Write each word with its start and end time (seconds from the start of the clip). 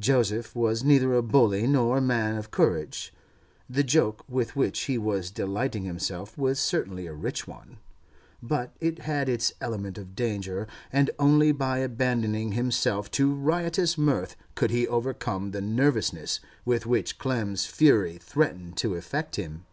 Joseph 0.00 0.56
was 0.56 0.82
neither 0.82 1.14
a 1.14 1.22
bully 1.22 1.64
nor 1.64 1.96
a 1.98 2.02
man 2.02 2.36
of 2.36 2.50
courage; 2.50 3.14
the 3.68 3.84
joke 3.84 4.24
with 4.28 4.56
which 4.56 4.80
he 4.90 4.98
was 4.98 5.30
delighting 5.30 5.84
himself 5.84 6.36
was 6.36 6.58
certainly 6.58 7.06
a 7.06 7.14
rich 7.14 7.46
one, 7.46 7.78
but 8.42 8.74
it 8.80 9.02
had 9.02 9.28
its 9.28 9.52
element 9.60 9.96
of 9.96 10.16
danger, 10.16 10.66
and 10.92 11.12
only 11.20 11.52
by 11.52 11.78
abandoning 11.78 12.50
himself 12.50 13.12
to 13.12 13.32
riotous 13.32 13.96
mirth 13.96 14.34
could 14.56 14.72
he 14.72 14.88
overcome 14.88 15.52
the 15.52 15.62
nervousness 15.62 16.40
with 16.64 16.84
which 16.84 17.20
Clem's 17.20 17.66
fury 17.66 18.18
threatened 18.20 18.76
to 18.78 18.96
affect 18.96 19.36
him. 19.36 19.66